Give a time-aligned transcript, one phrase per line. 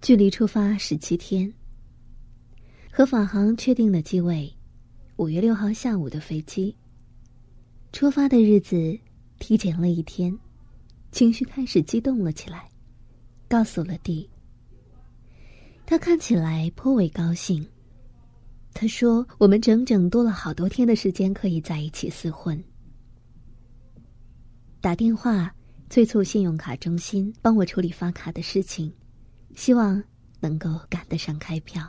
[0.00, 1.52] 距离出发十七天。
[2.90, 4.52] 和法航确定了机位，
[5.16, 6.74] 五月六号下午的飞机。
[7.92, 8.98] 出发的日子
[9.38, 10.36] 提前了一天，
[11.10, 12.68] 情绪开始激动了起来，
[13.48, 14.28] 告诉了弟。
[15.84, 17.66] 他看起来颇为高兴。
[18.74, 22.62] 他说：“我们整整多了好多天的时间可以在一起厮混。”
[24.80, 25.52] 打电话。
[25.90, 28.92] 催促信用卡中心帮我处理发卡的事情，
[29.58, 30.00] 希望
[30.38, 31.84] 能够赶得上开票。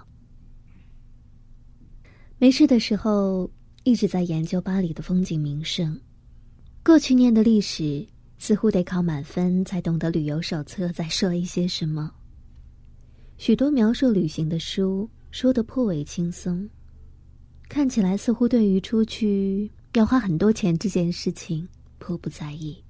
[2.39, 3.47] 没事的时候
[3.83, 5.95] 一直在研究巴黎的风景名胜，
[6.83, 8.03] 过去念的历史
[8.39, 12.11] 似乎得考满分才懂得旅游手册在说一些什么。
[13.37, 16.67] 许多描述旅行的书说的颇为轻松，
[17.69, 22.83] 看起来似乎对于出去要花很多钱这件事情颇不在意。